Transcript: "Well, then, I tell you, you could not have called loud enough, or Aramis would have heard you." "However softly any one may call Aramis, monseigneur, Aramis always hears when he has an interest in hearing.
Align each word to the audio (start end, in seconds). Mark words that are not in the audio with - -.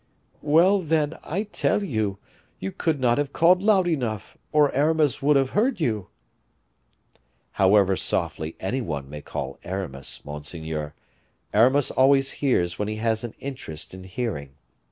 "Well, 0.41 0.79
then, 0.79 1.15
I 1.23 1.43
tell 1.43 1.83
you, 1.83 2.17
you 2.57 2.71
could 2.71 2.99
not 2.99 3.19
have 3.19 3.33
called 3.33 3.61
loud 3.61 3.87
enough, 3.87 4.35
or 4.51 4.73
Aramis 4.73 5.21
would 5.21 5.35
have 5.35 5.51
heard 5.51 5.79
you." 5.79 6.07
"However 7.51 7.95
softly 7.95 8.55
any 8.59 8.81
one 8.81 9.07
may 9.07 9.21
call 9.21 9.59
Aramis, 9.63 10.25
monseigneur, 10.25 10.95
Aramis 11.53 11.91
always 11.91 12.31
hears 12.41 12.79
when 12.79 12.87
he 12.87 12.95
has 12.95 13.23
an 13.23 13.35
interest 13.37 13.93
in 13.93 14.05
hearing. 14.05 14.55